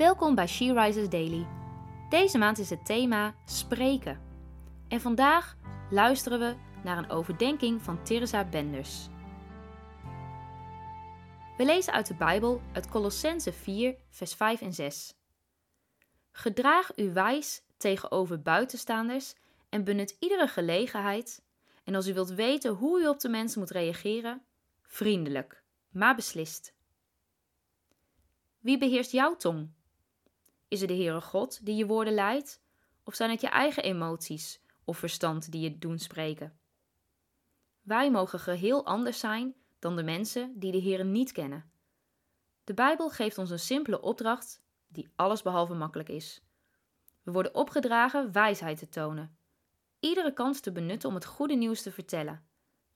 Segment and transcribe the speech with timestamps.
[0.00, 1.46] Welkom bij She Rises Daily.
[2.08, 4.20] Deze maand is het thema spreken.
[4.88, 5.56] En vandaag
[5.90, 9.08] luisteren we naar een overdenking van Teresa Benders.
[11.56, 15.14] We lezen uit de Bijbel uit Colossense 4, vers 5 en 6.
[16.32, 19.34] Gedraag u wijs tegenover buitenstaanders
[19.68, 21.42] en benut iedere gelegenheid.
[21.84, 24.42] En als u wilt weten hoe u op de mensen moet reageren,
[24.82, 26.74] vriendelijk, maar beslist.
[28.58, 29.78] Wie beheerst jouw tong?
[30.70, 32.60] Is het de Heere God die je woorden leidt?
[33.04, 36.58] Of zijn het je eigen emoties of verstand die je doen spreken?
[37.82, 41.70] Wij mogen geheel anders zijn dan de mensen die de Heere niet kennen.
[42.64, 46.42] De Bijbel geeft ons een simpele opdracht die allesbehalve makkelijk is.
[47.22, 49.36] We worden opgedragen wijsheid te tonen,
[50.00, 52.46] iedere kans te benutten om het goede nieuws te vertellen,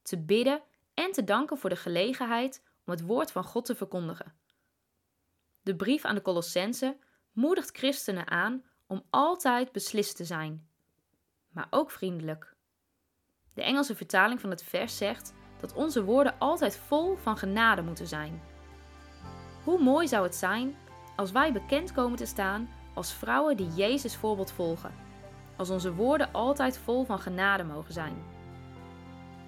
[0.02, 0.62] te bidden
[0.94, 4.34] en te danken voor de gelegenheid om het woord van God te verkondigen.
[5.62, 6.96] De brief aan de Colossense
[7.34, 10.68] moedigt christenen aan om altijd beslist te zijn,
[11.48, 12.54] maar ook vriendelijk.
[13.54, 18.06] De Engelse vertaling van het vers zegt dat onze woorden altijd vol van genade moeten
[18.06, 18.42] zijn.
[19.64, 20.76] Hoe mooi zou het zijn
[21.16, 24.94] als wij bekend komen te staan als vrouwen die Jezus voorbeeld volgen,
[25.56, 28.14] als onze woorden altijd vol van genade mogen zijn.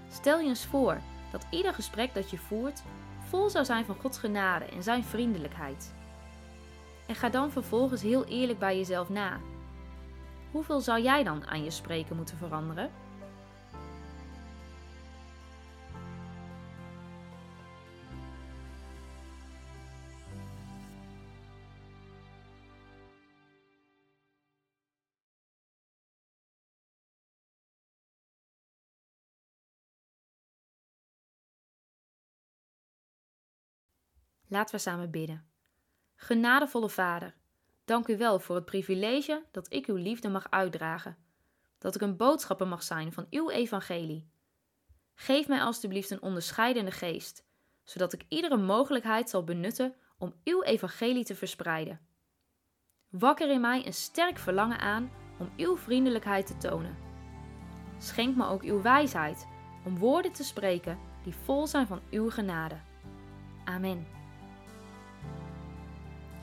[0.08, 1.00] Stel je eens voor
[1.33, 2.83] dat ieder gesprek dat je voert
[3.18, 5.94] vol zou zijn van Gods genade en zijn vriendelijkheid.
[7.06, 9.40] En ga dan vervolgens heel eerlijk bij jezelf na.
[10.50, 12.90] Hoeveel zou jij dan aan je spreken moeten veranderen?
[34.48, 35.55] Laten we samen bidden.
[36.17, 37.34] Genadevolle Vader,
[37.84, 41.17] dank u wel voor het privilege dat ik uw liefde mag uitdragen,
[41.78, 44.30] dat ik een boodschapper mag zijn van uw evangelie.
[45.14, 47.45] Geef mij alstublieft een onderscheidende geest,
[47.85, 52.01] zodat ik iedere mogelijkheid zal benutten om uw evangelie te verspreiden.
[53.08, 56.96] Wakker in mij een sterk verlangen aan om uw vriendelijkheid te tonen.
[57.98, 59.46] Schenk me ook uw wijsheid
[59.85, 62.80] om woorden te spreken die vol zijn van uw genade.
[63.64, 64.15] Amen.